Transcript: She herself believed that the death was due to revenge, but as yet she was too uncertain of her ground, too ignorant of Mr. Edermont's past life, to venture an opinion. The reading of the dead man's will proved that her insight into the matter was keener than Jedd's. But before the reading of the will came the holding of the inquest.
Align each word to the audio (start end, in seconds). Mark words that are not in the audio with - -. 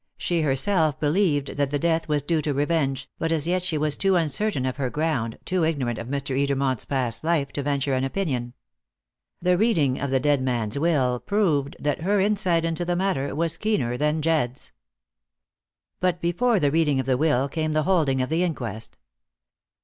She 0.17 0.41
herself 0.41 0.99
believed 0.99 1.57
that 1.57 1.69
the 1.69 1.77
death 1.77 2.07
was 2.07 2.23
due 2.23 2.41
to 2.41 2.55
revenge, 2.55 3.07
but 3.19 3.31
as 3.31 3.45
yet 3.45 3.61
she 3.61 3.77
was 3.77 3.95
too 3.95 4.15
uncertain 4.15 4.65
of 4.65 4.77
her 4.77 4.89
ground, 4.89 5.37
too 5.45 5.63
ignorant 5.63 5.99
of 5.99 6.07
Mr. 6.07 6.35
Edermont's 6.35 6.85
past 6.85 7.23
life, 7.23 7.51
to 7.51 7.61
venture 7.61 7.93
an 7.93 8.03
opinion. 8.03 8.55
The 9.43 9.59
reading 9.59 9.99
of 9.99 10.09
the 10.09 10.19
dead 10.19 10.41
man's 10.41 10.79
will 10.79 11.19
proved 11.19 11.75
that 11.79 12.01
her 12.01 12.19
insight 12.19 12.65
into 12.65 12.83
the 12.83 12.95
matter 12.95 13.35
was 13.35 13.57
keener 13.57 13.95
than 13.95 14.23
Jedd's. 14.23 14.71
But 15.99 16.19
before 16.19 16.59
the 16.59 16.71
reading 16.71 16.99
of 16.99 17.05
the 17.05 17.15
will 17.15 17.47
came 17.47 17.73
the 17.73 17.83
holding 17.83 18.23
of 18.23 18.29
the 18.29 18.41
inquest. 18.41 18.97